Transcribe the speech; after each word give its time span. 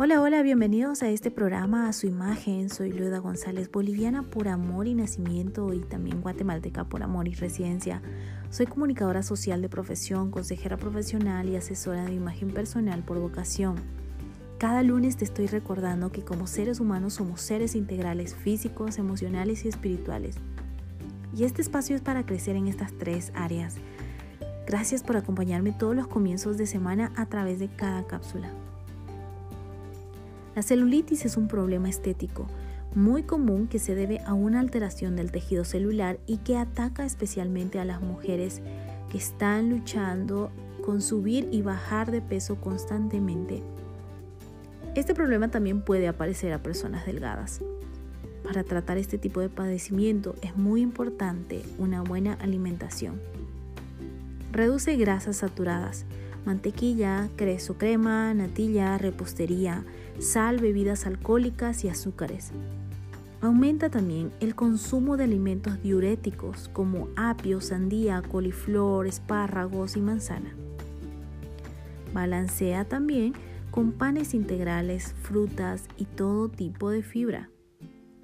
Hola, 0.00 0.22
hola, 0.22 0.42
bienvenidos 0.42 1.02
a 1.02 1.08
este 1.08 1.32
programa, 1.32 1.88
a 1.88 1.92
su 1.92 2.06
imagen. 2.06 2.70
Soy 2.70 2.92
Lueda 2.92 3.18
González, 3.18 3.68
boliviana 3.68 4.22
por 4.22 4.46
amor 4.46 4.86
y 4.86 4.94
nacimiento 4.94 5.72
y 5.74 5.80
también 5.80 6.20
guatemalteca 6.20 6.84
por 6.84 7.02
amor 7.02 7.26
y 7.26 7.34
residencia. 7.34 8.00
Soy 8.48 8.66
comunicadora 8.66 9.24
social 9.24 9.60
de 9.60 9.68
profesión, 9.68 10.30
consejera 10.30 10.76
profesional 10.76 11.48
y 11.48 11.56
asesora 11.56 12.04
de 12.04 12.14
imagen 12.14 12.52
personal 12.52 13.02
por 13.02 13.18
vocación. 13.18 13.74
Cada 14.58 14.84
lunes 14.84 15.16
te 15.16 15.24
estoy 15.24 15.48
recordando 15.48 16.12
que 16.12 16.22
como 16.22 16.46
seres 16.46 16.78
humanos 16.78 17.14
somos 17.14 17.40
seres 17.40 17.74
integrales 17.74 18.36
físicos, 18.36 18.98
emocionales 18.98 19.64
y 19.64 19.68
espirituales. 19.68 20.36
Y 21.36 21.42
este 21.42 21.60
espacio 21.60 21.96
es 21.96 22.02
para 22.02 22.24
crecer 22.24 22.54
en 22.54 22.68
estas 22.68 22.92
tres 22.92 23.32
áreas. 23.34 23.74
Gracias 24.64 25.02
por 25.02 25.16
acompañarme 25.16 25.72
todos 25.72 25.96
los 25.96 26.06
comienzos 26.06 26.56
de 26.56 26.68
semana 26.68 27.12
a 27.16 27.26
través 27.26 27.58
de 27.58 27.66
cada 27.66 28.06
cápsula. 28.06 28.52
La 30.58 30.62
celulitis 30.62 31.24
es 31.24 31.36
un 31.36 31.46
problema 31.46 31.88
estético 31.88 32.48
muy 32.92 33.22
común 33.22 33.68
que 33.68 33.78
se 33.78 33.94
debe 33.94 34.18
a 34.26 34.34
una 34.34 34.58
alteración 34.58 35.14
del 35.14 35.30
tejido 35.30 35.64
celular 35.64 36.18
y 36.26 36.38
que 36.38 36.56
ataca 36.56 37.06
especialmente 37.06 37.78
a 37.78 37.84
las 37.84 38.00
mujeres 38.02 38.60
que 39.08 39.18
están 39.18 39.70
luchando 39.70 40.50
con 40.84 41.00
subir 41.00 41.48
y 41.52 41.62
bajar 41.62 42.10
de 42.10 42.22
peso 42.22 42.56
constantemente. 42.56 43.62
Este 44.96 45.14
problema 45.14 45.48
también 45.48 45.80
puede 45.80 46.08
aparecer 46.08 46.52
a 46.52 46.60
personas 46.60 47.06
delgadas. 47.06 47.60
Para 48.42 48.64
tratar 48.64 48.98
este 48.98 49.16
tipo 49.16 49.40
de 49.40 49.50
padecimiento 49.50 50.34
es 50.42 50.56
muy 50.56 50.80
importante 50.80 51.62
una 51.78 52.02
buena 52.02 52.32
alimentación. 52.32 53.20
Reduce 54.50 54.96
grasas 54.96 55.36
saturadas, 55.36 56.04
mantequilla, 56.48 57.28
queso 57.36 57.76
crema, 57.76 58.32
natilla, 58.32 58.96
repostería, 58.96 59.84
sal, 60.18 60.56
bebidas 60.56 61.04
alcohólicas 61.04 61.84
y 61.84 61.90
azúcares. 61.90 62.52
Aumenta 63.42 63.90
también 63.90 64.32
el 64.40 64.54
consumo 64.54 65.18
de 65.18 65.24
alimentos 65.24 65.82
diuréticos 65.82 66.70
como 66.72 67.08
apio, 67.16 67.60
sandía, 67.60 68.22
coliflor, 68.22 69.06
espárragos 69.06 69.98
y 69.98 70.00
manzana. 70.00 70.54
Balancea 72.14 72.86
también 72.86 73.34
con 73.70 73.92
panes 73.92 74.32
integrales, 74.32 75.14
frutas 75.20 75.86
y 75.98 76.06
todo 76.06 76.48
tipo 76.48 76.88
de 76.88 77.02
fibra. 77.02 77.50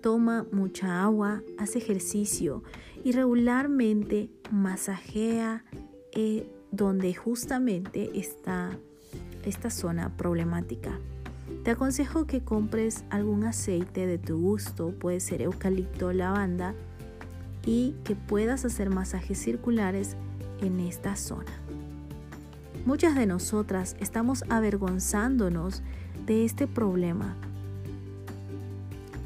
Toma 0.00 0.46
mucha 0.50 1.02
agua, 1.02 1.42
hace 1.58 1.78
ejercicio 1.78 2.62
y 3.04 3.12
regularmente 3.12 4.30
masajea 4.50 5.62
eh, 6.12 6.48
donde 6.76 7.14
justamente 7.14 8.18
está 8.18 8.76
esta 9.44 9.70
zona 9.70 10.16
problemática. 10.16 10.98
Te 11.62 11.72
aconsejo 11.72 12.26
que 12.26 12.42
compres 12.42 13.04
algún 13.10 13.44
aceite 13.44 14.06
de 14.06 14.18
tu 14.18 14.40
gusto, 14.40 14.90
puede 14.98 15.20
ser 15.20 15.42
eucalipto 15.42 16.12
lavanda, 16.12 16.74
y 17.66 17.94
que 18.04 18.14
puedas 18.14 18.64
hacer 18.64 18.90
masajes 18.90 19.38
circulares 19.38 20.16
en 20.60 20.80
esta 20.80 21.16
zona. 21.16 21.52
Muchas 22.84 23.14
de 23.14 23.26
nosotras 23.26 23.96
estamos 24.00 24.44
avergonzándonos 24.50 25.82
de 26.26 26.44
este 26.44 26.66
problema, 26.66 27.36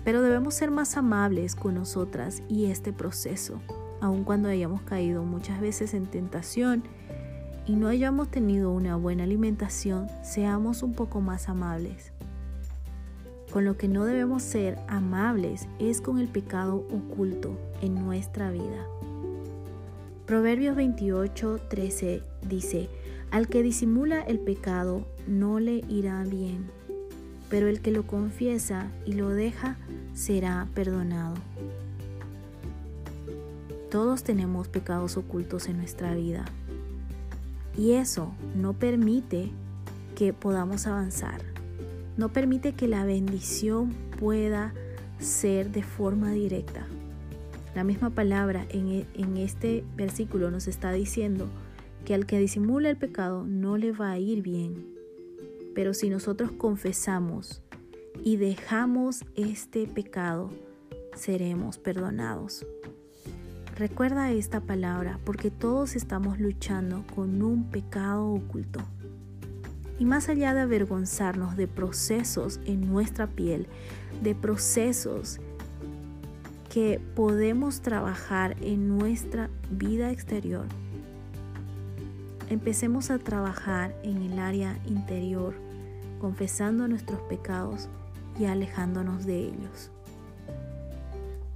pero 0.04 0.22
debemos 0.22 0.54
ser 0.54 0.70
más 0.70 0.96
amables 0.96 1.56
con 1.56 1.74
nosotras 1.74 2.42
y 2.48 2.66
este 2.66 2.92
proceso, 2.92 3.60
aun 4.00 4.22
cuando 4.22 4.48
hayamos 4.48 4.82
caído 4.82 5.24
muchas 5.24 5.60
veces 5.60 5.94
en 5.94 6.06
tentación 6.06 6.84
y 7.68 7.76
no 7.76 7.88
hayamos 7.88 8.30
tenido 8.30 8.72
una 8.72 8.96
buena 8.96 9.24
alimentación, 9.24 10.08
seamos 10.22 10.82
un 10.82 10.94
poco 10.94 11.20
más 11.20 11.50
amables. 11.50 12.12
Con 13.52 13.66
lo 13.66 13.76
que 13.76 13.88
no 13.88 14.06
debemos 14.06 14.42
ser 14.42 14.78
amables 14.88 15.68
es 15.78 16.00
con 16.00 16.18
el 16.18 16.28
pecado 16.28 16.86
oculto 16.90 17.58
en 17.82 17.94
nuestra 17.94 18.50
vida. 18.50 18.86
Proverbios 20.24 20.76
28, 20.76 21.60
13 21.68 22.22
dice, 22.48 22.88
al 23.30 23.48
que 23.48 23.62
disimula 23.62 24.22
el 24.22 24.38
pecado 24.38 25.06
no 25.26 25.60
le 25.60 25.84
irá 25.88 26.22
bien, 26.24 26.70
pero 27.50 27.68
el 27.68 27.82
que 27.82 27.90
lo 27.90 28.06
confiesa 28.06 28.90
y 29.04 29.12
lo 29.12 29.28
deja 29.28 29.76
será 30.14 30.66
perdonado. 30.74 31.34
Todos 33.90 34.22
tenemos 34.22 34.68
pecados 34.68 35.18
ocultos 35.18 35.68
en 35.68 35.76
nuestra 35.78 36.14
vida. 36.14 36.46
Y 37.78 37.92
eso 37.92 38.34
no 38.56 38.72
permite 38.72 39.50
que 40.16 40.32
podamos 40.32 40.88
avanzar. 40.88 41.40
No 42.16 42.32
permite 42.32 42.72
que 42.72 42.88
la 42.88 43.04
bendición 43.04 43.94
pueda 44.18 44.74
ser 45.20 45.70
de 45.70 45.84
forma 45.84 46.32
directa. 46.32 46.88
La 47.76 47.84
misma 47.84 48.10
palabra 48.10 48.66
en, 48.70 48.88
e, 48.88 49.06
en 49.14 49.36
este 49.36 49.84
versículo 49.96 50.50
nos 50.50 50.66
está 50.66 50.90
diciendo 50.90 51.48
que 52.04 52.14
al 52.14 52.26
que 52.26 52.40
disimula 52.40 52.90
el 52.90 52.96
pecado 52.96 53.44
no 53.46 53.76
le 53.76 53.92
va 53.92 54.10
a 54.10 54.18
ir 54.18 54.42
bien. 54.42 54.84
Pero 55.76 55.94
si 55.94 56.10
nosotros 56.10 56.50
confesamos 56.50 57.62
y 58.24 58.38
dejamos 58.38 59.24
este 59.36 59.86
pecado, 59.86 60.50
seremos 61.14 61.78
perdonados. 61.78 62.66
Recuerda 63.78 64.32
esta 64.32 64.58
palabra 64.58 65.20
porque 65.24 65.52
todos 65.52 65.94
estamos 65.94 66.40
luchando 66.40 67.04
con 67.14 67.40
un 67.42 67.70
pecado 67.70 68.26
oculto. 68.26 68.80
Y 70.00 70.04
más 70.04 70.28
allá 70.28 70.52
de 70.52 70.62
avergonzarnos 70.62 71.56
de 71.56 71.68
procesos 71.68 72.58
en 72.66 72.90
nuestra 72.90 73.28
piel, 73.28 73.68
de 74.20 74.34
procesos 74.34 75.38
que 76.74 77.00
podemos 77.14 77.80
trabajar 77.80 78.56
en 78.62 78.88
nuestra 78.88 79.48
vida 79.70 80.10
exterior, 80.10 80.66
empecemos 82.50 83.12
a 83.12 83.20
trabajar 83.20 83.94
en 84.02 84.22
el 84.22 84.40
área 84.40 84.76
interior, 84.86 85.54
confesando 86.20 86.88
nuestros 86.88 87.20
pecados 87.28 87.88
y 88.40 88.46
alejándonos 88.46 89.24
de 89.24 89.38
ellos. 89.38 89.92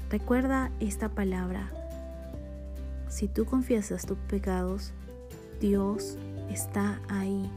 Recuerda 0.09 0.71
esta 0.79 1.09
palabra 1.09 1.82
si 3.13 3.29
tú 3.29 3.45
confiesas 3.45 4.07
tus 4.07 4.17
pecados, 4.17 4.93
Dios 5.61 6.17
está 6.51 6.99
ahí, 7.09 7.51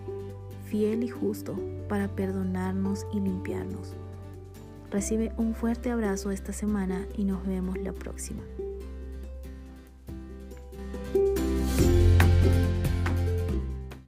fiel 0.66 1.02
y 1.02 1.08
justo, 1.08 1.58
para 1.88 2.10
perdonarnos 2.10 3.08
y 3.14 3.22
limpiarnos. 3.22 3.94
Recibe 4.92 5.32
un 5.38 5.56
fuerte 5.56 5.92
abrazo 5.92 6.32
esta 6.32 6.52
semana 6.52 7.08
y 7.18 7.24
nos 7.24 7.48
vemos 7.48 7.78
la 7.78 7.94
próxima. 7.94 8.44